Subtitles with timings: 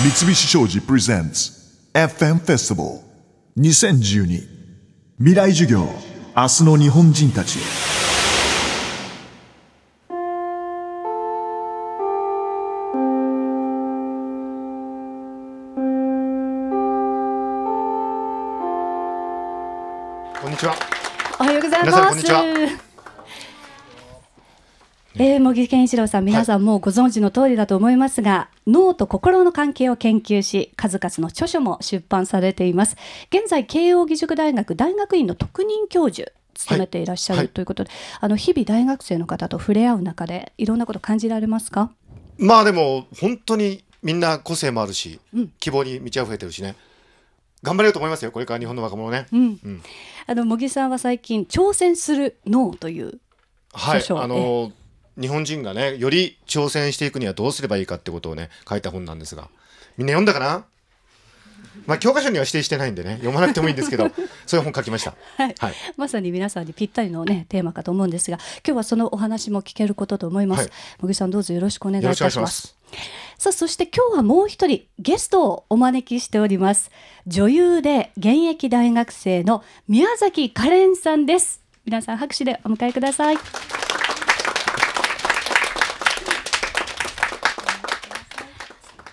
[0.00, 1.50] 三菱商事プレゼンツ
[1.92, 3.00] FM フェスティバル
[3.60, 4.46] 2012.
[5.18, 5.88] 未来授業。
[6.36, 7.58] 明日の日本人たち。
[7.58, 7.87] へ
[25.48, 32.98] 茂木健一郎さん、皆さんもうご存知の通りだと思いますが、脳と心の関係を研究し、数々の著書も出版されています。
[33.30, 36.32] 現在、慶應義塾大学大学院の特任教授。
[36.52, 37.90] 務めていらっしゃる、はいということで、
[38.20, 41.92] あの日々大学生の方と触れ合う中で、いろんなこと感じられますか？
[42.36, 46.74] まあでも本当にみんな個性もあるし、うん希望に満ち溢れてるしね。
[47.62, 48.32] 頑張れると思いますよ。
[48.32, 49.28] これから日本の若者ね。
[49.32, 49.82] うん、うん
[50.26, 53.20] あの茂木さんは最近挑戦する脳という
[53.72, 53.98] はい。
[53.98, 54.72] 著書あの
[55.20, 59.48] 日本人がねより挑戦していくにはどうすればいいかってことをね書いた本なんですが、
[59.96, 60.64] みんな読んだかな？
[61.86, 64.10] まあ教科書には指定してないんでね読まなくてもいいんですけど、
[64.46, 65.14] そういう本書きました。
[65.36, 65.74] はいはい。
[65.96, 70.70] まさに皆さんにぴったりのねテーマかと思うんですが今日はそのお話も聞けることと思います、はい
[71.00, 72.76] 茂木さんどうぞよろしくお願いしますす。
[73.38, 76.90] さあそして今日はもう一人ゲストをお招きしております
[77.26, 83.38] 女優で現役大学生の宮崎カレンさんです皆さん拍手でお迎えください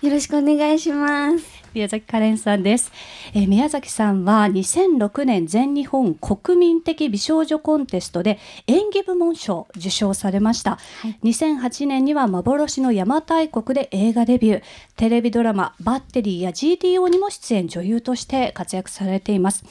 [0.06, 1.44] よろしくお願いします。
[1.74, 2.92] 宮崎カレンさんです、
[3.34, 10.78] えー宮崎さんは2006年全日本国民的美少女コンテストで演技部門賞を受賞されました、
[11.24, 14.62] 2008年には幻の邪馬台国で映画デビュー。
[14.96, 19.64] テレビドラマ「バッテリー」や GTO にも出演女優として活躍されています。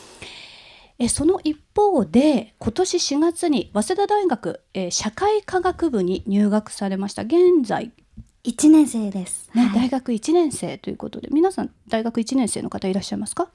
[1.00, 7.22] えその一方で今年4月に早稲田大学、えー社会科学部に入学されました。
[7.22, 7.94] 現在
[8.48, 9.50] 一年生です。
[9.56, 13.50] ね、はい大学1年生ということで皆さん大学1年生の方いらっしゃいますか？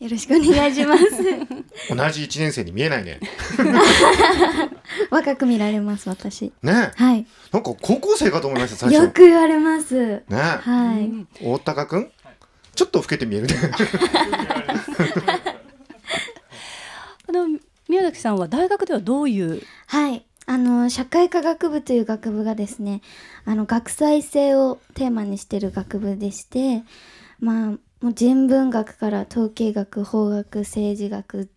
[0.00, 1.04] よろしくお願いします。
[1.94, 3.18] 同じ一年生に見えないね。
[5.10, 6.52] 若く見られます、私。
[6.62, 6.92] ね。
[6.94, 7.26] はい。
[7.52, 9.02] なんか高校生かと思いました最初。
[9.02, 10.22] よく言われます。
[10.28, 10.36] ね。
[10.36, 11.10] はい。
[11.44, 12.10] 大高くん？
[12.76, 13.54] ちょっと老けて見えるね。
[13.54, 13.58] う
[17.28, 17.58] あの
[17.88, 20.24] 宮崎さんは大学ではどういうはい。
[20.48, 23.02] あの、社会科学部という学部がですね、
[23.44, 26.84] あの、学際性をテーマにしている学部でして、
[27.38, 31.50] まあ、もう人文学から統計学、法学、政治学、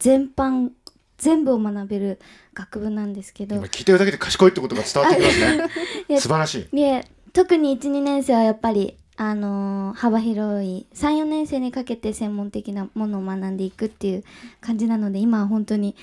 [0.00, 0.70] 全般、
[1.18, 2.18] 全部を学べる
[2.52, 6.18] 学部なんですけど今、聞いてるだけで賢いってことが伝わってきますね。
[6.18, 6.76] 素晴らしい。
[6.76, 14.24] いえ特に12年生はやっぱり、あのー幅広い34年生にかけて専門的なものを学んでいくっていう
[14.60, 15.94] 感じなので今は本当に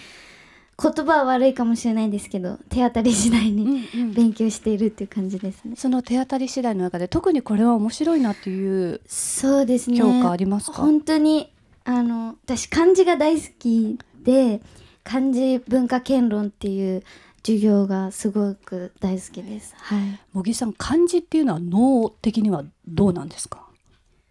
[0.82, 5.76] 言葉は悪いかもしれないですけど手当たり次第に勉強しているっていう感じですね。
[5.76, 10.78] その手当たり次第の中で特にこれは面白いなっていうそうですね評価ありますか？
[10.78, 11.52] 本当に
[11.84, 14.62] あの私漢字が大好きで
[15.04, 17.04] 漢字文化圏論っていう
[17.44, 19.74] 授業がすごく大好きです。
[19.78, 23.66] はい茂木さん漢字っていうのは脳的にはどうなんですか？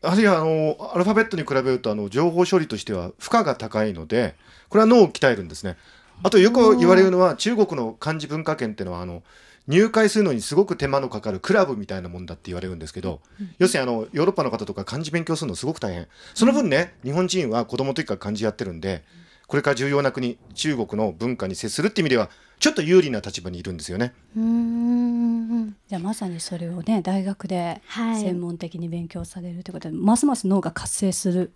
[0.00, 4.36] あるいはあのアルファベットに比べるとあの情報処理としては負荷が高いので
[4.68, 5.76] これは脳を鍛えるんですね。
[6.22, 9.22] あとよく言われるのは中国の漢字文化圏っていうのはあの
[9.68, 13.20] 入会するのにすごく手間のかかるクラブみたいなもんだって言われるんですけど、
[13.58, 16.08] 要するにあのヨーロッパの方とか漢字勉強するのすごく大変。
[16.34, 19.04] その分ね日本人は子供の時から漢字やってるんで
[19.46, 24.14] これから重要な国中国の文化に接するって意味ではちょっと有利な立場にいるんですよね。
[24.36, 25.76] うーん。
[25.86, 28.22] じゃあまさにそれをね大学ではい。
[28.22, 31.52] 専門的に勉強されるということで、ますます脳が活性する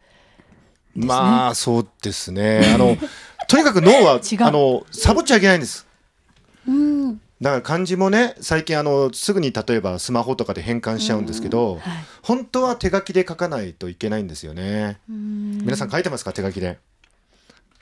[0.95, 1.07] ですね。
[1.07, 2.73] まあそうですね。
[2.75, 2.97] あの
[3.53, 5.87] とにかく脳はあのサボっちゃいけないんです。
[6.67, 7.21] うん。
[7.43, 11.81] だから漢字もね最近あのすぐに例えばスマホとかで変換しちゃうんですけど、はい。
[12.23, 15.01] 本当は手書きで書かないといけないんですよね。
[15.07, 16.33] 皆さん書いてますか？
[16.33, 16.79] 手書きで。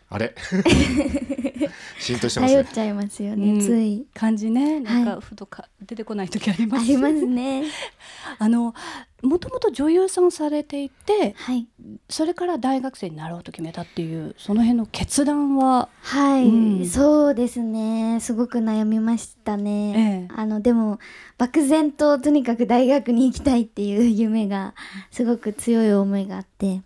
[0.08, 0.34] あれ？
[2.00, 2.64] 浸透してますね。
[2.64, 3.60] 頼っちゃいますよね、うん。
[3.60, 4.06] つい。
[4.12, 6.82] 漢字ねなんはかふとか出てこない時あります。
[6.82, 7.62] ありますね。
[8.40, 8.74] あの
[9.22, 11.66] もともと女優さんされていてはい。
[12.08, 16.86] それから大学生になろうと決めたっていうその辺の決断ははい、うん。
[16.86, 18.18] そうですね。
[18.20, 20.34] すごく悩みましたね、ええ。
[20.34, 20.98] あのでも
[21.38, 24.74] 漠然ととにかく大学に行きたいっていう夢が
[25.10, 26.82] すごく強い思いがあって。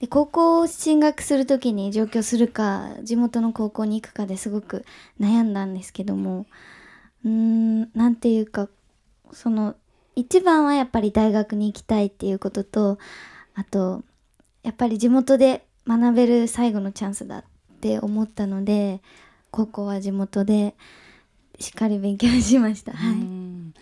[0.00, 4.86] で高校進学する時に上京するか地元の高校に行くかですごく
[5.20, 6.46] 悩んだんですけども。
[7.24, 8.68] うーんなんていうか
[9.32, 9.76] その
[10.20, 12.98] 一番はやっぱり大学に行きたいっていうことと
[13.54, 14.02] あと
[14.62, 17.44] やっぱり地元で学べる最後のチャンスだっ
[17.80, 19.00] て思ったので
[19.50, 20.74] 高校は地元で
[21.58, 22.92] しっかり勉強しました。
[22.92, 23.12] はい。
[23.12, 23.74] うん。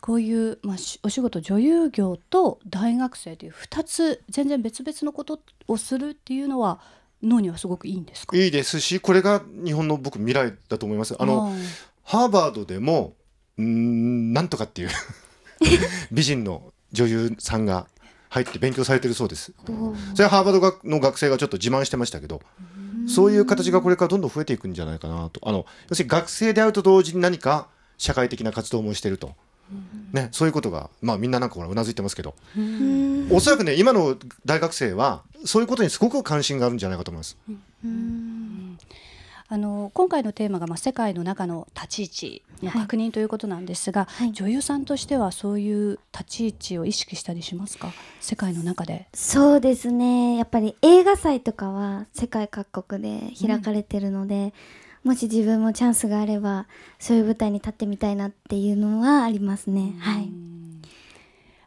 [0.00, 6.80] こういう、まあ、しお仕事女優業と大学生という2つ全然別々のことをするっていうのは
[7.22, 8.36] 脳にはすごくいいんですか？
[8.36, 11.16] いいですしこれが日本の僕未来だと思います。
[11.18, 11.62] あのー
[12.04, 13.14] ハーバードでも
[13.60, 14.90] んなんとかっていう
[16.10, 17.86] 美人の女優さんが
[18.28, 19.52] 入って勉強されてるそうです。
[20.14, 22.42] それはハーバードがの学生がちょっと自慢してましたけど
[23.06, 25.40] そういう形がこれからどんどん増えていくんじゃないかなと。
[25.48, 27.68] あの要するに学生であると同時に何か
[27.98, 29.34] 社会的な活動もしてると、
[30.12, 32.34] ね、そういうことが、まあ、みんななんかほらうなずいてますけど。
[32.56, 33.28] うん。
[33.30, 37.36] おそらくね今の大学生はそういうことにすごく関心があるんじゃないかと思います。
[39.48, 44.32] あの今回のテーマが、まあ、世界の中の立ち位置の確認ということなんですが、はい。
[44.32, 47.92] 女優さんとしてはそういう立ち位置を意識したりしますか？
[48.20, 49.06] 世界の中で。
[49.14, 50.36] そうですね。
[50.36, 54.52] やっぱり映画祭とかは世界各国で開かれてるので、
[55.04, 56.66] もし自分もチャンスがあれば
[56.98, 60.28] そういう舞台に立ってみたいなっていうのはありますね、はい。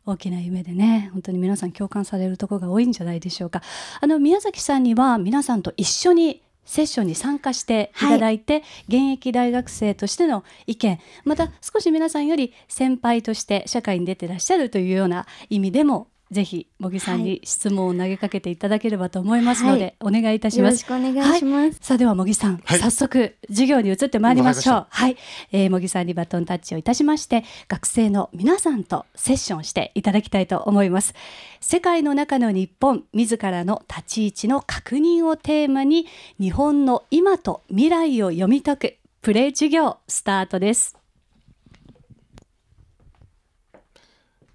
[0.05, 3.61] 大きな夢でね本当に皆さん共感されるところが多いんじゃないでしょうか。
[4.01, 11.00] あの宮崎さんには皆さんと一緒にセッションに参加していただいて、現役大学生としての意見。
[11.25, 22.79] また少し皆さんより先輩として社会に出てらっしゃるというような意味でもぜひ茂木さんに質問を投げかけていただければと思いますので、お願いいたしよろますしくお願いします、さあでは茂木さん、はい。
[22.79, 24.75] 早速授業に移ってまいりましょう。
[24.75, 25.17] わはい、
[25.51, 31.15] えー、茂木さんにバトンタッチをいたしまして学生の皆さんとセッションしていただきたいと思います。
[31.61, 36.05] 世界の中の日本自らの立ち位置の確認をテーマに
[36.39, 40.95] 日本の今と未来を読み解くプレイ授業スタートです。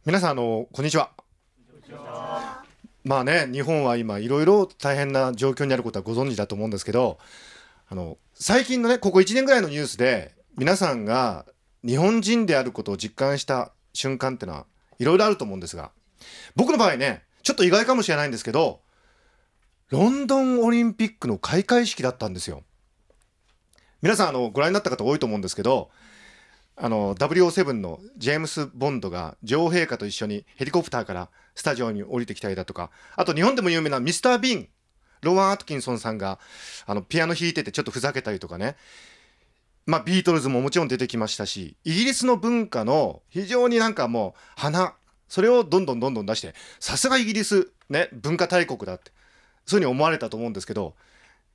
[0.07, 1.11] 皆さんあのこんにちは。
[3.05, 7.19] まあね日本は今いろいろ大変な状況にあることはご存知だと思うんですけど
[7.89, 11.45] あの最近のねここ1年ぐらいのニュースで皆さんが
[11.87, 14.67] 日本人であることを実感した瞬間ってのは
[14.99, 15.91] いろいろあると思うんですが
[16.57, 18.81] 僕の場合ねちょっと意外かもしれないんですけど
[19.91, 22.63] ロンドンオリンピックの開会式だったんですよ。
[24.03, 25.91] 皆さんあのご覧になった方多いと思うんですけど
[26.77, 34.69] あの007のジェームス・ボンドが女王陛下と一緒にヘリコプターからスタジオに降りてきたりだとかあと日本でも有名なミスター・ビーン
[35.23, 36.39] ロワン・アトキンソンさんが
[36.87, 38.77] あのピアノ弾いててちょっとふざけたりとかね。
[39.87, 44.95] まあビートルズももちろん出てきましたしイギリスの文化の非常になんかもう花
[45.29, 49.13] それをどんどんどんどん出してさすがイギリスね文化大国だって
[49.67, 50.95] そういうふうに思われたと思うんですけど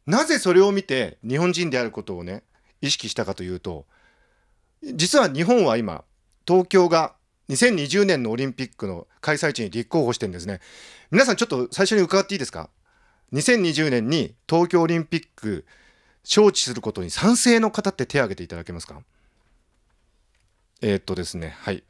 [0.06, 2.44] なぜそれを見て日本人であることをね
[2.82, 3.86] 意識したかというと
[4.84, 6.04] 実は日本は今
[6.48, 7.14] 東京が
[7.50, 10.60] 2020年のオリンピックの開催地に立候補してるんですね。
[11.12, 12.70] 皆さんちょっと最初に伺っていいですか
[13.34, 15.66] ？2020年に東京オリンピック
[16.24, 19.02] 招致することに賛成の方って手を挙げていただけますか？
[20.82, 21.84] えーっとですねはい。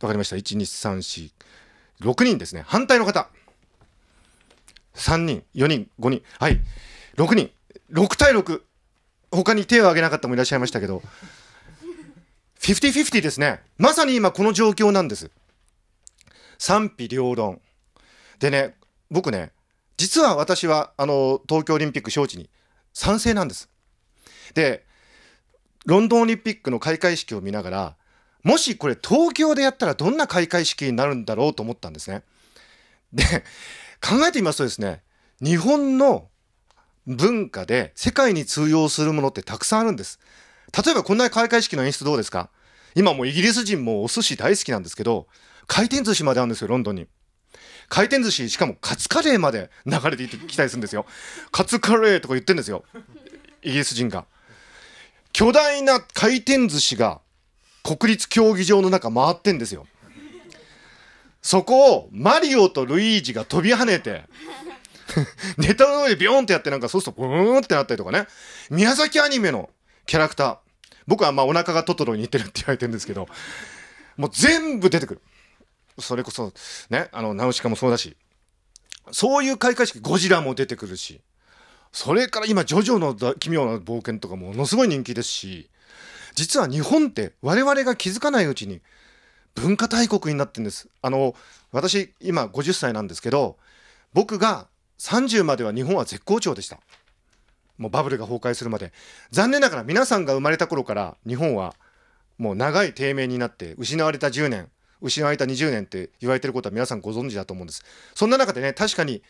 [0.00, 0.36] わかりました。
[0.36, 1.30] 12346
[2.24, 2.64] 人ですね。
[2.66, 3.28] 反対の方。
[4.94, 6.60] 3人4人5人はい。
[7.16, 7.50] 6人
[7.92, 8.62] 6対6
[9.30, 11.02] 他に手を挙げなかったもいらっしゃいましたけど。
[12.62, 13.60] 50-50ですね。
[13.76, 15.30] まさに今この状況なんです。
[16.58, 17.60] 賛否両論。
[18.38, 18.76] でね、
[19.10, 19.52] 僕ね、
[19.96, 22.48] 実は私はあの東京オリンピック招致に
[22.92, 23.68] 賛成なんです。
[24.54, 24.86] で、
[25.86, 27.96] ロンドンオリンピックの開会式を見ながら、
[28.44, 32.22] もしこれ東京でやったらどんな開会式になるんだろうと思ったんですね。
[33.12, 33.24] で、
[34.00, 35.02] 考えてみますとですね、
[35.40, 36.28] 日本の
[37.06, 40.20] 文化で世界に通用するものってたくさんあるんです。
[40.76, 42.48] 例えばこんな開会式の演出どうですか？
[42.94, 45.26] 今もうイギリス人もお寿司大好きなんですけど
[45.66, 47.06] 回転寿司まであるんですよロンドンに。
[47.88, 51.04] 回転寿司しかもカツカレーまで流れてきたりするんですよ。
[51.50, 52.84] カツカレーとか言ってるんですよ。
[53.62, 54.24] イギリス人が。
[55.32, 57.20] 巨大な回転寿司が
[57.82, 59.86] 国立競技場の中回ってんですよ。
[61.42, 64.24] そこをマリオとルイージが飛び跳ねて
[65.58, 68.26] ネタの上でビョーンってやってなんかそうするとブーンってなったりとかね。
[68.70, 69.68] 宮崎アニメの
[70.12, 70.56] キャラクター。
[71.06, 73.28] 僕はまあお腹がトトロに似てるって言われてるんですけど
[74.18, 75.22] もう全部出てくる。
[75.98, 76.52] それこそ
[76.90, 78.14] ねあのナウシカもそうだし。
[79.10, 81.22] そういう開会式ゴジラも出てくるし。
[81.92, 85.70] それから今ジョジョの奇妙な冒険とかものすごい人気ですし
[86.34, 88.82] 実は日本って我々が気づかないうちに
[89.54, 90.90] 文化大国になってんです。
[91.00, 91.34] あの
[91.70, 93.56] 私今50歳なんですけど
[94.12, 94.66] 僕が
[94.98, 96.80] 30までは日本は絶好調でした。
[97.82, 98.92] もうバブルが崩壊するまで。
[99.30, 101.74] 残念ながら皆さんが生まれた頃から日本は
[102.38, 104.68] もう長い低迷になって失われた10年
[105.00, 107.84] 失われた20年って言われてることは皆さんご存知だと思うんです。
[108.14, 109.22] そんな中でね確かに、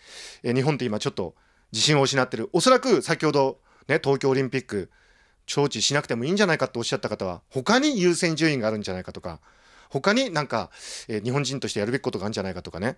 [0.45, 1.35] 日本って今ちょっと
[1.73, 2.51] 自信を失ってる。
[2.53, 4.91] おそらく先ほどね東京オリンピック
[5.47, 9.41] 招致しなくてもいいんじゃないかとおっしゃった方は他に優先順位があるんじゃないかとか
[9.89, 10.71] 他になんか、
[11.09, 12.97] え日本人としてやるべきことがあるんじゃないかとかね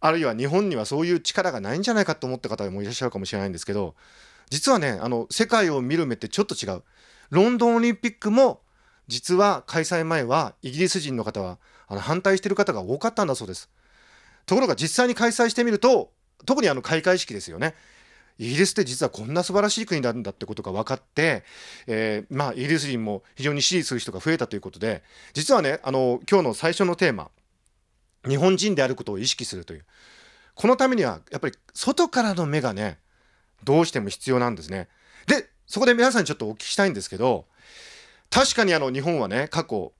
[0.00, 3.94] あるいは日本にはそういう力がないんじゃないかと思った方もいらっしゃるかもしれないんですけど
[4.50, 6.82] 実はねあの世界を見る目ってちょっと違う。
[7.30, 8.62] ロンドンオリンピックも
[9.06, 13.70] 実は開催前はイギリス人の方はあの反対している方が多かったんだそうです。
[14.46, 16.10] ところが実際に開催してみると
[16.46, 17.74] 特にあの開会式ですよね。
[18.38, 21.42] イギリスって実はこんな素晴らしい国なんだってことが分かって、
[21.88, 25.02] えーまあ、イギリス人も非常に支持する人が増えたということで
[25.32, 27.30] 実はねあの今日の最初のテーマ
[28.28, 29.84] 日本人であることを意識するという。
[30.54, 32.98] このためにはやっぱり外からの目がね
[33.64, 34.88] どうしても必要なんですね。
[35.26, 37.46] でそこで皆さんにちょっとお聞きしたいんですけど
[38.30, 39.92] 確かにあの日本はね過去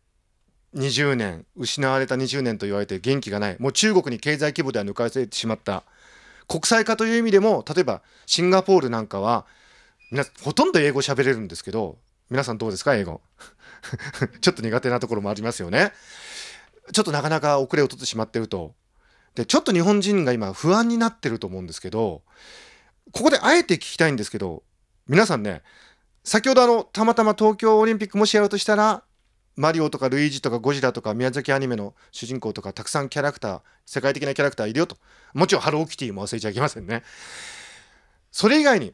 [0.74, 5.84] 20年失われた20年と言われて元気がないもう中国に経済規模では抜かれてしまった
[6.46, 9.46] 国際化という意味でも例えばシンガポールなんかは
[10.10, 11.98] 皆ほとんど英語喋れるんですけど
[12.30, 13.20] 皆さんどうですか英語？
[14.40, 15.92] ちょっと苦手なところもありますよね。
[16.92, 18.74] ちょっとなかなか遅れを取ってしまってると。
[19.34, 22.22] でちょっと日本人が今不安になってると思うんですけど
[23.12, 24.62] ここであえて聞きたいんですけど
[25.08, 25.62] 皆さんね
[26.24, 29.02] 先ほどあのたまたま東京オリンピックもしやるとしたら
[29.56, 34.96] マリオとかルイージとかゴジラとか宮崎アニメの主人公とかたくさんキャラクター世界的なキャラクターいるよと。
[35.34, 37.02] もちろんハローキティも忘れちゃいけませんね。
[38.30, 38.92] それ以外に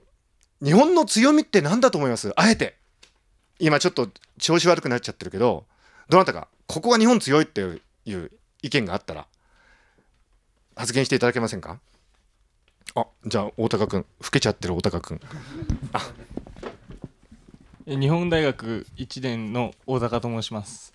[0.63, 2.33] 日本の強みって何だと思います？
[2.37, 2.77] あえて。
[3.59, 5.67] 今ちょっと調子悪くなっちゃってるけど
[6.09, 8.31] どなたかここが日本強いっていう
[8.63, 9.27] 意見があったら
[10.77, 11.79] 発言していただけませんか？
[12.97, 15.21] あじゃあ大高君老けちゃってる大高君。
[17.87, 20.95] え日本大学1年の大高と申します、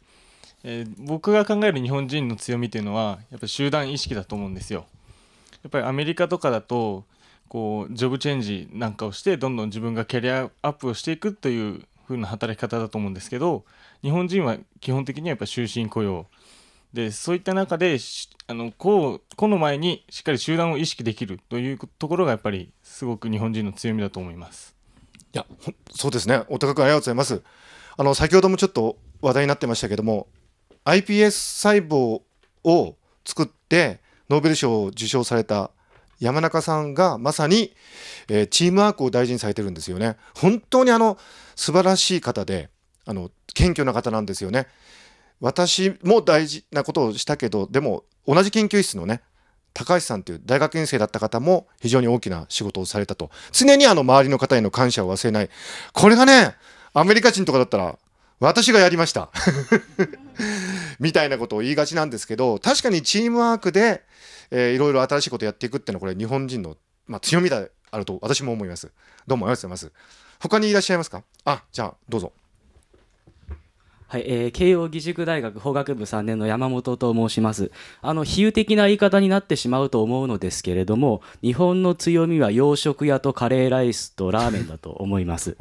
[0.64, 4.86] えー僕が考える日本人の強みというのはやっぱ集団意識だと思うんですよ。
[5.62, 7.04] やっぱりアメリカとかだと
[7.50, 13.66] こうジョブチェンジなんかをしてどんどん自分がキャリアアップをしていくという風な働き方だと思うんですけど
[14.02, 16.28] 日本人は基本的にはやっぱ終身雇用。
[16.94, 17.98] でそういった中で
[18.48, 24.76] あのこうこの前にしっかり集団を意識できるというところがやっぱりすごく日本人の強みだと思います。
[25.34, 25.46] いや
[25.92, 26.44] そうですね。
[26.50, 27.44] 大高君ありがとうございます。
[27.98, 30.28] あの先ほどもちょっと話題になってましたけども
[30.86, 32.22] iPS 細胞
[32.64, 35.72] を作ってノーベル賞を受賞された
[36.20, 37.74] 山中さんがまさに、
[38.28, 40.18] えーチームワークを大事にされてるんですよね。
[40.36, 41.18] 本当にあの
[41.56, 42.70] 素晴らしい方で
[43.06, 44.68] あの謙虚な方なんですよね。
[45.40, 49.22] 私も大事なことをしたけどでも同じ研究室のね
[49.74, 53.30] 高橋さんという大学院生だった方も非常に大きな仕事をされたと。
[53.52, 55.50] 常にあの周りの方への感謝を忘れない。
[55.94, 56.56] これがね
[56.94, 57.98] アメリカ人とかだったら
[58.40, 59.30] 私がやりました。
[61.00, 64.04] みたいなことを言いがちなんですけど確かにチームワークで、
[64.52, 66.76] えーいろいろ新しいことをやっていくっていうのはこれ日本人の、
[67.08, 68.92] まあ、強みであると私も思います。
[69.28, 69.92] どうもありがとうございます。
[70.40, 71.24] 他にいらっしゃいますか？
[71.46, 72.34] あじゃあどうぞ。
[74.10, 77.72] はい、えー慶應義塾大学法学部3年の山本と申します。
[78.02, 85.58] あの、比喩的な言い方になってしまうと思うのですけれども、日本の強みは洋食屋とカレーライスとラーメンだと思います。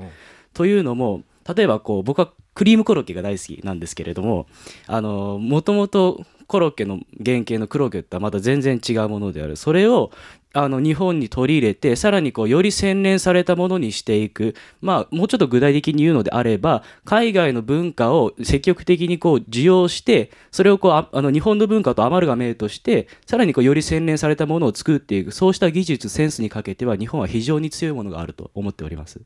[0.55, 1.25] というのも、
[1.55, 4.49] 例えばこう、僕はクリームコロッケが大好きなんですけれども、
[4.89, 9.55] あの、もともとコロッケの原型のクロッケとはまた全然違うものである。
[9.55, 10.11] それを、
[10.55, 29.21] あの日本に取り入れてさらにこうより洗練されたものにしていく、まあ、もうちょっと具体的に言うのであれば海外の文化を積極的にこう受容してそれをこうああの日本の文化とアマルガメートしてさらにこうより洗練されたものを作っていくそうした技術センスにかけては日本は非常に強いものがあると思っております。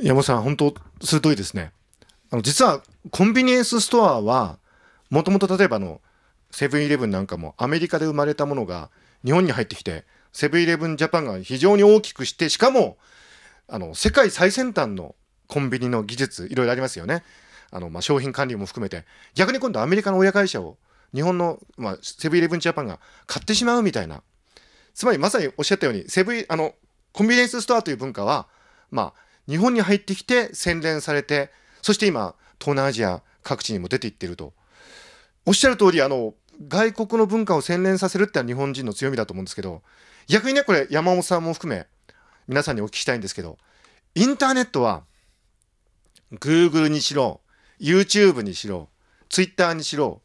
[0.00, 1.72] 山本さん本当鋭いですね
[2.30, 4.58] あの実はコンビニエンスストアは
[5.10, 6.00] もともと例えばの
[6.50, 8.90] セブンイレブンなんかもアメリカで生まれたものが
[9.24, 12.96] 日本に入ってきてセブンイレブンジャパンが非常に大きくしてしかも
[13.68, 15.14] あの世界最先端の
[15.46, 17.22] コンビニの技術いろいろありますよね。
[17.72, 19.04] あの、まあ、商品管理も含めて。
[19.34, 20.76] 逆に今度アメリカの親会社を
[21.12, 24.22] 日本の、まあ、セブンイレブンジャパンが買ってしまうみたいな。
[24.94, 26.74] つまりまさにおっしゃったようにセブンあの
[27.12, 28.48] コンビニエンスストアという文化は
[28.90, 31.50] まあ日本に入ってきて洗練されて
[31.82, 34.52] そして今東南アジア各地にも出ていっていると。
[35.46, 36.34] おっしゃる通りあの
[36.68, 39.82] 外国の文化を洗練させるってのは日本人の強みだと思うんですけど
[40.28, 41.86] 逆にねこれ山本さんも含め
[42.46, 43.56] 皆さんにお聞きしたいんですけど
[44.14, 45.04] インターネットは
[46.34, 47.40] Google にしろ
[47.80, 48.88] YouTube にしろ
[49.30, 50.20] Twitter にしろ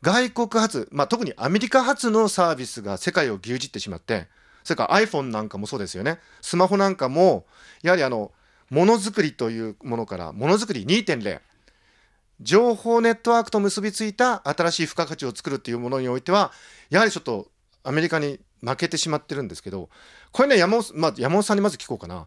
[0.00, 4.28] 外国発、まあ、特にアメリカ発のサービスが世界を牛耳ってしまって
[4.64, 6.18] それから iPhone なんかもそうですよね。
[6.40, 7.44] スマホなんかも
[7.82, 8.32] やはりあの
[8.70, 11.40] ものづくりというものからものづくり2.0
[12.40, 16.52] 情報ネットワークと結びついた新しい付加価値を作るというものにおいては
[16.90, 17.48] やはりちょっと
[17.84, 19.88] アメリカに負けてしまってるんですけど
[20.32, 22.26] これね山本,、まあ、山本さんにまず聞こうかな。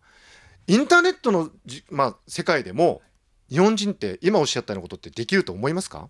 [0.67, 3.01] インターネットのじ、まあ、世界でも
[3.49, 6.09] 日本人って今おっしゃったようなことってできると思いますか？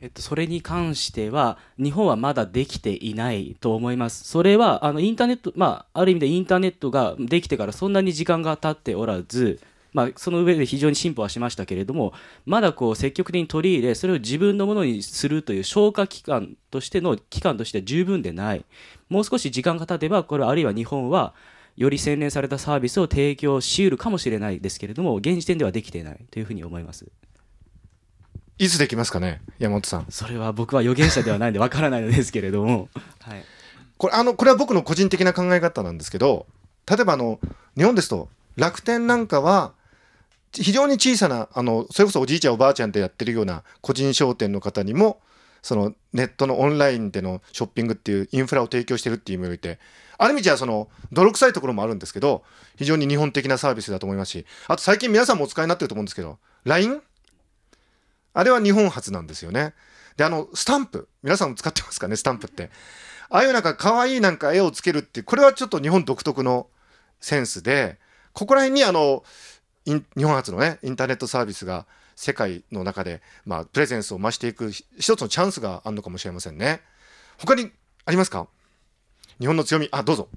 [0.00, 4.24] えっと、それに関しては日本はまだできていないと思います。
[4.24, 9.60] それはあのインターネット、まあ、ある意味でインターネットができてからそんなに時間が経っておらず、
[9.92, 12.14] まあ、その上で非常に進歩はしましたけれども
[12.46, 18.64] まだこう積極的に取り入れそれを自分のものにするという消化期間としての期間としては十分でない
[19.08, 21.34] もう少し時間が経てばこれあるいは日本は
[21.76, 27.06] より洗練されたサービスを提供しうるかもしれないですけれども現時点ではできていないというふうに思います。
[28.60, 29.40] いつできますかね？
[29.58, 30.06] 山本さん。
[30.10, 32.90] それは僕は預言者ではないんでわからないのですけれども、
[33.22, 33.42] はい、
[33.96, 36.46] これあのこれは僕の個人的な考え方なんですけど
[36.86, 37.40] 例えばあの
[37.74, 39.72] 日本ですと楽天なんかは
[40.52, 45.22] 非常に小さなあのそれこそおじいちゃんおばあちゃんでやってるような個人商店の方にも
[45.62, 49.78] そのネットのオンラインでのショッピングっていうインフラを提供してるっていう意味において
[50.18, 52.42] ある意味じゃその泥臭いところもあるんですけど
[52.76, 57.00] 非常に日本的なサービスだと思いますしあと最近皆さんもお使いになってると思うんですけど LINE
[58.32, 59.74] あれは日本初なんですよね。
[60.16, 61.08] で、あの、スタンプ。
[61.22, 62.70] 皆さんも使ってますかね、スタンプって。
[63.28, 66.68] ああいうなんか可愛いなんか絵をつけるって、これはちょっと日本独特の
[67.20, 67.98] センスで、
[68.32, 69.24] ここら辺にあの、
[69.86, 76.80] 日本初のね、インターネットサービスが世界の中で、まあ、プレゼンスを増していく一つのチャンスがあるのかもしれませんね。
[77.38, 77.70] 他に
[78.04, 78.46] ありますか？
[79.40, 79.88] 日本の強み。
[79.90, 80.28] あ、どうぞ。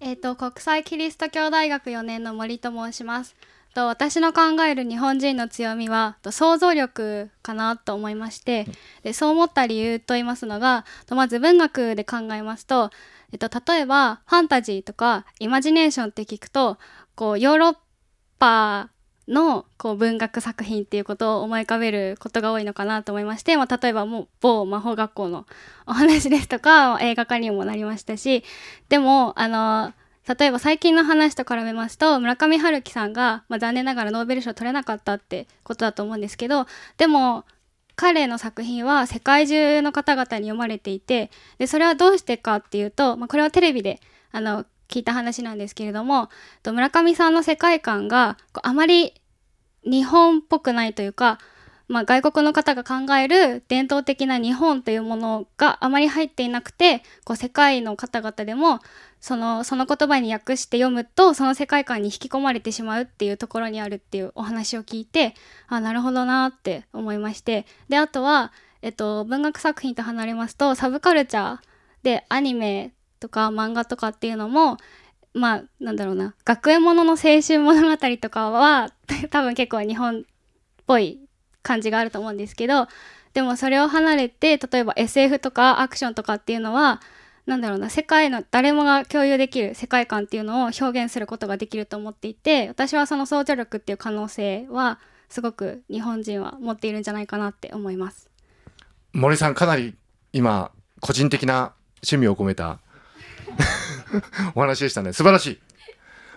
[0.00, 3.36] えっ、と国際キリスト教大学4年の森と申します。
[3.74, 8.66] と私の考える日本人の強みはと想像力かなと思いまして
[9.02, 12.90] でそう思った理由と言いますのがとまず文学で考えますと、
[13.32, 16.78] えっと、例えばファンタジーとかイマジネーションって聞くと
[17.14, 17.76] こうヨーロッ
[18.38, 18.90] パ
[19.28, 25.46] のこう文学作品っていうことを思い浮かべることが多いのかなと思いまして、まあ、例えばもう某魔法学校の
[25.86, 28.42] お話ですとか映画化にもなりましたし
[28.88, 29.92] でもあの
[30.28, 37.44] 例えば最近の話と絡めますと村上春樹さんが、まあ、残念ながらノーベル賞取れなかったってことだと思うんですけどでも
[37.96, 46.28] 彼の作品は世界中の方々に読まれていてでそれはどうしてかっていうと、まあ、これはテレビであの聞いた話なんですけれども
[46.64, 49.14] 村上さんの世界観があまり
[49.84, 51.38] 日本っぽくないというか、
[51.88, 58.80] まあ、外国の方が考える伝統的な日本というものがあまり入っていなくてこう世界の方々でも
[59.22, 65.36] そのその言葉に訳して読むとその世界観に引き込まれてしまうっていうところにあるっていうお話を聞いて
[65.68, 67.64] あなるほどなって思いまして。
[67.88, 71.58] であとは、えっと、文学作品と離れますとサブカルチャー
[72.02, 74.76] でアニメとか漫画とかっていうのも
[75.34, 78.90] まあなんだろうな学園ものの青春物語とかは
[79.30, 80.22] 多分結構日本っ
[80.84, 81.20] ぽい
[81.62, 82.88] 感じがあると思うんですけど
[83.34, 87.00] でもそれを離れて例えば SF とかアクションとかっていうのは
[87.46, 98.32] なんだろうな世界の誰もが共有できる世界観っていうのを表現することができると思っていて私はその想像力っていう可能性はすごく日本人は持っているんじゃないかなって思います
[99.14, 99.94] 森さん、かなり
[100.32, 102.80] 今、個人的な趣味を込めた
[104.54, 105.12] お話でしたね。
[105.12, 105.60] 素晴らしい。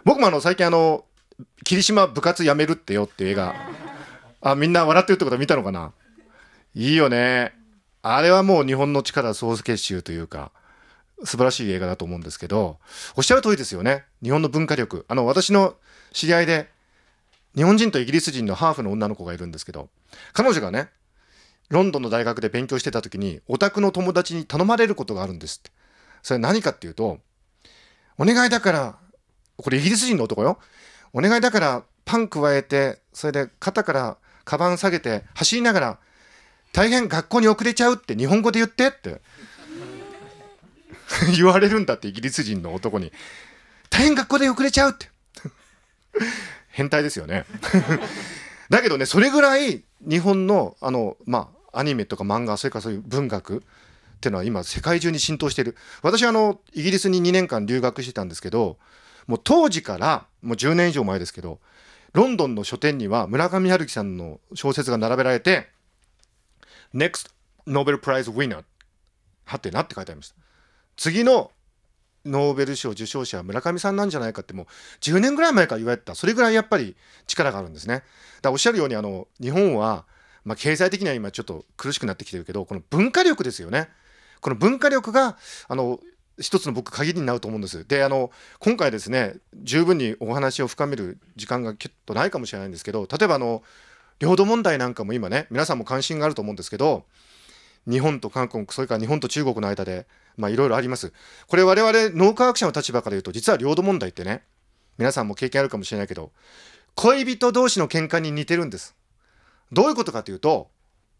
[0.03, 1.05] 僕もあの、最近あの、
[1.63, 3.55] 霧島部活やめるってよっていう映画、
[4.41, 5.93] あ、みんな笑ってるってことは見たのかな？
[6.73, 7.53] いいよね。
[8.01, 10.51] あれはもう日本の力総結集というか、
[11.25, 12.77] 素晴らしい映画だと思うんですけど、
[13.15, 14.05] おっしゃる通りですよね。
[14.23, 15.05] 日本の文化力。
[15.07, 15.75] あの、私の
[16.11, 16.69] 知り合いで、
[17.55, 19.89] 日本人とイギリス人のハーフの女の子がいるんですけど、
[20.33, 20.89] 彼女がね、
[21.69, 25.71] ロンドンの大学で勉強してた時に、オタクの友達に頼まれることがあるんですって。
[26.21, 27.19] それ何かっていうと、
[28.17, 28.97] お願いだから、
[29.57, 30.59] これイギリス人の男よ。
[31.13, 35.99] お願いだからパン加えて、それで肩からカバン下げて走りながら、
[36.73, 39.21] 大変学校に遅れちゃうって日本語で言ってって
[41.35, 43.11] 言われるんだってイギリス人の男に。
[43.89, 45.09] 大変学校で遅れちゃうって。
[46.69, 47.45] 変態ですよね。
[48.69, 53.61] だけどね、それぐらい日本の、あの、まあ、アニメとか漫画、それからそういう文学っ
[54.19, 55.75] ていうのは今世界中に浸透してる。
[56.01, 58.77] 私はあの、イギリスに2年間留学してたんですけど、
[59.27, 61.59] もう当時から、もう10年以上前ですけど、
[62.13, 65.69] ロンドンの書店には村上春樹さんの小説が並べられて、
[66.93, 67.29] Next
[67.67, 68.63] Nobel Prize Winner
[69.43, 70.35] はてなって書いてありました。
[70.97, 71.51] 次の
[72.25, 74.65] ノーベル賞受賞者は村上さんなんじゃないかってもう
[75.01, 76.15] 10年ぐらい前から言われてた。
[76.15, 76.95] それぐらいやっぱり
[77.27, 78.03] 力があるんですね。
[78.41, 80.05] だおっしゃるようにあの日本は、
[80.43, 83.89] まあ、経済的には今ちょっと苦しくなってきてるけどこの文化力ですよね。
[84.41, 85.99] この文化力があの
[86.39, 87.87] 一つの僕鍵になると思うんです。
[87.87, 93.63] であの今回ですね十分にお話を深める時間がきっとないかもしれないんですけど例えばあの
[94.19, 97.05] 領土問題なんかも今ね皆さんも関心があると思うんですけど
[97.89, 101.13] 日本と韓国それから日本と中国の間でまあいろいろあります
[101.47, 104.43] これ我々脳科学者の立場から言うと実は領土問題ってね
[104.97, 106.31] 皆さんも経験あるかもしれないけど
[106.95, 108.95] 恋人同士の喧嘩に似てるんです
[109.71, 110.69] どういうことかというと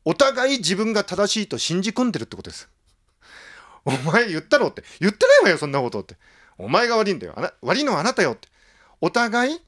[0.05, 2.69] お互い自分が正しいと信じ込んでるってことです。
[3.83, 4.83] お前言ったろって。
[4.99, 6.15] 言ってないわよ、そんなことって。
[6.59, 7.35] お前が悪いんだよ。
[7.61, 8.47] 悪いのはあなたよって。
[9.01, 9.59] お互い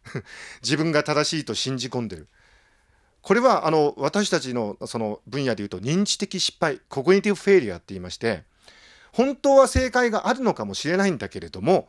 [0.62, 2.28] 自分が正しいと信じ込んでる。
[3.22, 8.44] これはあの私たちのその分野でいうと認知的失敗コグニティブフェイリアって言いまして
[9.12, 11.88] 本当は正解があるのかもしれないんだけれども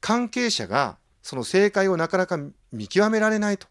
[0.00, 2.38] 関係者がその正解をなかなか
[2.72, 3.66] 見極められないと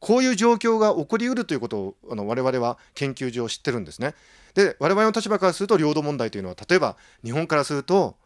[0.00, 4.14] こういう状況が起こりうるということをあの我々は研究上知ってるんですね。
[4.54, 8.16] で我々の立場からすると領土問題というのは例えば日本からすると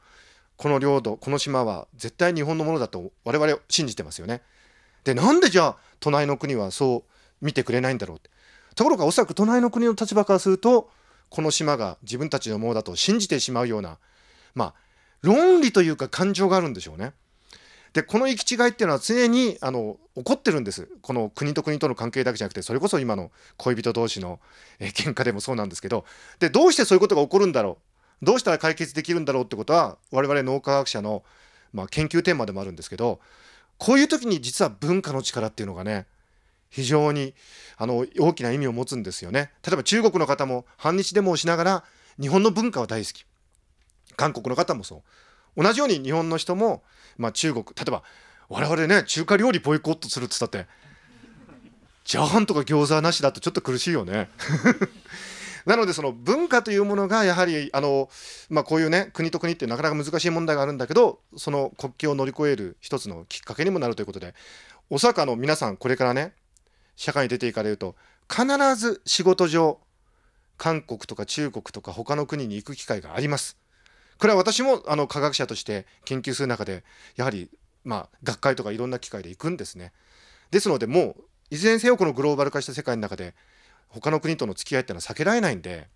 [0.56, 4.42] この領土この島は絶対日本のものだと我々信じてますよね。
[5.04, 7.11] でなんでじゃあ隣の国はそう
[7.42, 8.30] 見てくれないんだろうって。
[8.74, 10.88] ところがおそらく隣の国の立場からすると
[11.28, 13.98] この島が自分たちのものだと信じてしまうような
[14.54, 14.74] まあ
[15.20, 17.12] 論理というか感情があるんでしょうね。
[17.92, 20.88] でこの行き違いっていうのは常にあの起こってるんです。
[21.02, 24.40] この国と国との関係だけじゃなくてそれこそ今の恋人同士の、
[24.78, 26.06] えー喧嘩でもそうなんですけど。
[26.38, 27.78] でどうしてそういうことが起こるんだろ
[28.22, 28.24] う？
[28.24, 31.22] どうしたら解決できるんだろうってことは我々脳科学者の、
[31.72, 33.20] まあ、研究テーマでもあるんですけど
[33.78, 36.06] こういう時に実は文化の力っていうのがね
[36.72, 37.34] 非常に
[37.76, 39.52] あの大きな意味を持つんですよね。
[39.64, 41.84] 例えば中国の方も反日デモをしながら
[42.18, 43.26] 日本の文化は大好き
[44.16, 45.02] 韓国の方もそ
[45.56, 46.82] う同じように日本の人も、
[47.18, 48.02] まあ、中国例えば
[48.48, 50.66] 我々ね中華料理ボイコットするっつったって
[52.04, 54.30] チャーハンとか餃子なしだとちょっと苦しいよね。
[55.66, 58.10] なのでその文化というものがやはりあの、
[58.48, 64.34] まあ、こういうね国と国ってなかなか難しい問題があるんだけどその国境を乗り越える一つのきっかけにもなるということで
[64.90, 66.32] おそらくあの皆さんこれからね
[67.02, 67.96] 社会に出ていかれると
[68.30, 69.80] 必ず仕事上
[70.56, 73.56] 韓国とか中国とか他の国に行く機会があります。
[74.18, 76.84] これは私もあの科学者として研究する中で
[77.16, 77.50] やはり
[77.82, 79.92] まあ学会とかいろんな機会で行くんですね。
[80.52, 83.34] ですのでもういずれにせよこのグローバル化した世界の中で
[83.88, 85.88] 他の国との付き合いっていうのは避けられないんで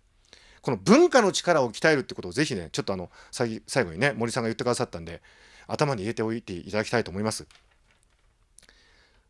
[0.60, 5.22] この文化の力を鍛えるってことをぜひねちょっとあの最後にね森さんが言ってくださったんで
[5.68, 7.46] 頭に入れておいていただきたいと思います。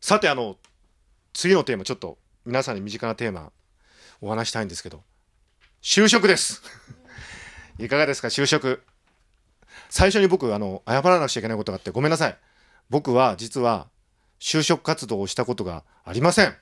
[0.01, 0.57] さてあの
[1.37, 3.51] 次のテーマちょっと皆さんに身近なテーマ
[4.21, 5.03] お話したいんですけど
[5.83, 6.63] 就職です。
[7.77, 8.81] いかがですか就職。
[9.87, 12.37] 最初に僕あの謝らなくちゃいけないことがあってごめんなさい。
[12.89, 13.87] 僕は実は
[14.39, 16.55] 就職活動をしたことがありません。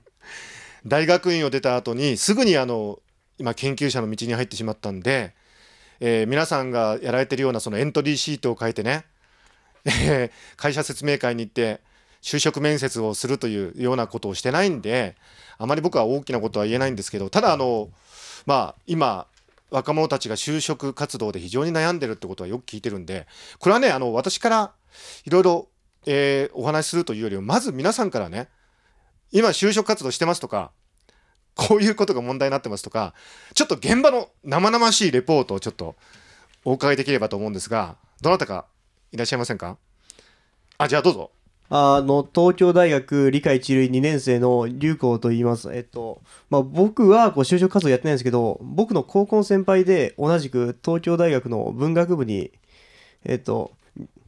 [0.84, 3.00] 大学院を出た後にすぐにあの
[3.38, 5.34] 今研究者の道に入ってしまったんで、
[6.00, 9.06] えー皆さんがやられてるようなそのエントリーシートを書いてね、
[10.58, 11.80] 会社説明会に行って
[12.22, 15.16] 就職面接をするというようなことをしてないんで
[15.58, 17.90] あまり僕は大きなことは言えないんですけどただあの
[18.46, 19.26] まあ今
[19.70, 23.26] 若者たちが就職活動で非常に悩んでるってことはよく聞いてるんで
[23.58, 24.72] これはねあの私から
[25.24, 25.68] いろいろ
[26.06, 28.48] えお話しするというよりもまず皆さんからね
[29.32, 30.70] 今就職活動してますとか
[31.54, 33.14] こういうことが問題になってますとか
[33.54, 35.96] ちょっと現場の生々しいレポートをちょっと
[36.64, 38.66] お伺いできればと思うんですがどなたか
[39.12, 39.78] いらっしゃいませんか？
[40.78, 41.30] あじゃあどうぞ。
[41.68, 45.74] あの、東京大学理科一類2年生の龍光と言います。
[45.74, 52.52] えっと、まあ、僕はこう就職活動やってないんですけど、僕の高校の先輩で同じく東京大学の文学部に、
[53.24, 53.72] えっと、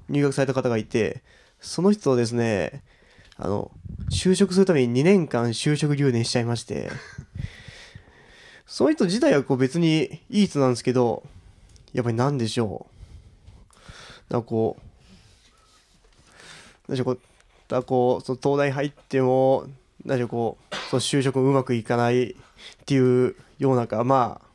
[0.08, 1.22] 入学された方がいて、
[1.60, 2.82] その人ですね、
[3.36, 3.70] あの、
[4.10, 6.90] 就職するために2年間就職留年しちゃいまして、
[8.66, 11.22] その人自体はこう別にいい人なんですけど、
[11.92, 12.86] やっぱりなんでしょ
[14.30, 14.32] う。
[14.32, 14.76] なんかこ
[16.88, 17.20] う、でしょこう
[17.68, 19.66] だこうその東大入っても
[20.04, 22.34] なんでしょうこうその就職もうまくいかないっ
[22.86, 24.48] ていうようなかまあ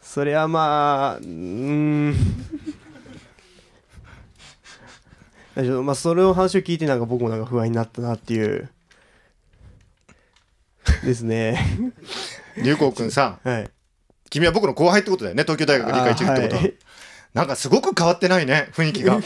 [0.00, 2.10] それはまあうーん。
[5.54, 8.68] なんでしょうまあそれの話を聞いてなんか僕もなんか不安になったなっていう。
[11.04, 11.58] ですね。
[12.56, 13.70] 龍光くんさはい。
[14.30, 16.74] 君は僕の後輩ってことだよね東京大学理科一ってことは、あはい
[17.34, 19.20] なんかすごく変わってないね雰囲気が。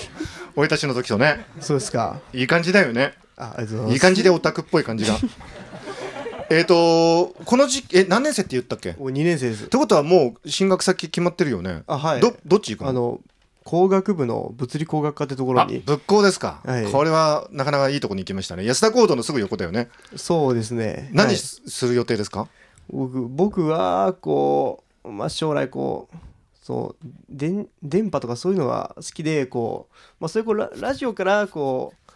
[0.56, 1.46] 俺たちの時とね。
[1.60, 2.20] そうですか。
[2.32, 3.14] いい感じだよね。
[3.36, 3.92] あありがとうございます。
[3.94, 5.16] いい感じでオタクっぽい感じが。
[6.50, 8.90] えっとこの時期え何年生って言ったっけ？
[8.90, 9.68] っお2年生です。
[9.68, 11.82] てことはもう進学先決まってるよね。
[11.86, 12.20] あはい。
[12.20, 12.90] どどっち行くの？
[12.90, 13.20] あの
[13.64, 15.78] 工学部の物理工学科ってところに。
[15.78, 16.84] あ仏校ですか、はい。
[16.84, 18.64] これはなかなかいいとこに行きましたね。
[18.66, 19.88] 安田講堂のすぐ横だよね。
[20.16, 21.08] そうですね。
[21.14, 21.36] 何はい。
[21.36, 22.46] すする予定ですか、
[22.90, 26.16] 僕僕はこう、まあ、将来こう
[26.64, 32.12] そう電電波とかそういうのが好きでこう、まあ、そういうこうララジオからこう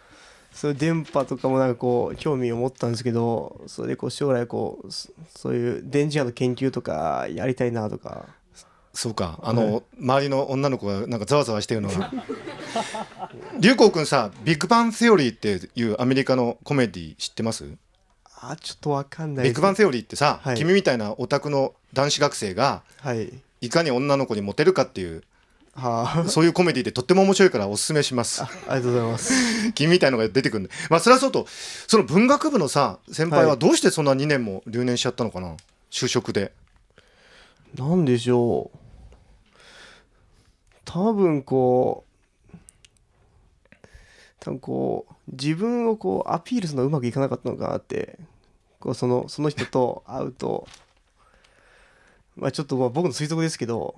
[0.51, 8.25] そういう電波とかもなんかこう興味を持ったんですけどそれでこう将来こうそそういう電磁波の研究とかやりたいなとか。
[8.91, 9.39] そうか。
[9.43, 12.11] あの、周りの女の子がなんかざわざわしてるのが。
[13.59, 17.65] 龍光くんさビッグバンセオリーっていうアメリカのコメディ知ってます？
[18.41, 20.57] あちょっとわかんないビッグバンセオリーってさ、はい。
[20.57, 25.23] 君みたいなオタクの男子学生がはいいかに女の子にモテるかっていう
[25.73, 26.29] はあ。
[26.29, 28.41] そういうコメディでとっても面白いからおすすめします。
[28.41, 29.33] あありがとうございます。
[29.73, 30.69] 君みたいのが出てくるんで。
[30.89, 31.47] まあそれはそうと
[31.87, 33.59] その文学部のさ先輩ははい。
[33.59, 35.55] どうしてそんな2年も留年しちゃったのかな？
[35.91, 36.53] 就職で。
[37.75, 38.77] なんでしょう。
[40.85, 42.03] 多分こ
[42.53, 42.57] う
[44.39, 48.17] 多分こう自分をこうアピールするのがうまくいかなかったのかなって。
[48.79, 50.65] こうそのその人と会うと
[52.35, 53.95] まあちょっとまあ僕の推測ですけど、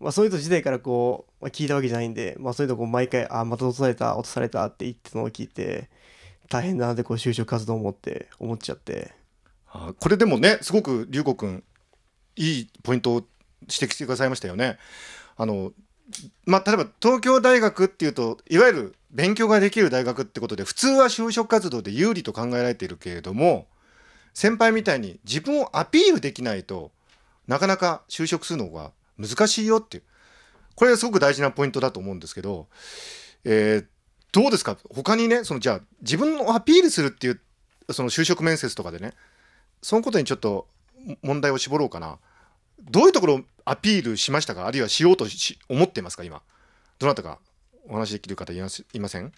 [0.00, 5.88] まあ、そういう人時代からこう、まあ、聞いたわけじゃないんで、まあ、そういうのこう毎回「あまた落とされた落とされた」って言ってのを聞いて
[6.48, 9.12] 大変だなってこう就職活動を思って思っちゃって
[9.68, 11.64] あこれでもねすごく龍子くん
[12.36, 13.24] いいポイントを
[13.62, 14.78] 指摘してくださいましたよね。
[15.36, 15.72] あの
[16.44, 23.66] まあ、例えば東京大学っていうといわゆる勉強ができる大学ってことで普通は就職活動で有利と考えられているけれども
[24.32, 26.92] 先輩みたいに自分をアピールできないと
[27.46, 30.02] なかなか就職するのが難しいよっていう。
[30.74, 32.66] これがすごく大事なポイントだと思うんですけど、
[33.44, 33.86] えー
[34.32, 34.76] どうですか？
[34.94, 37.40] 他にねそのじゃあ自分をアピールするっていう
[37.90, 39.14] その就職面接とかでね
[39.80, 40.66] そのことにちょっと
[41.22, 42.18] 問題を絞ろうかな。
[42.82, 44.66] どういうところをアピールしましたか？
[44.66, 46.24] あるいはしようとし思ってますか？
[46.24, 46.42] 今。
[46.98, 47.38] どなたか
[47.88, 48.68] お話できる方いま
[49.08, 49.32] せん？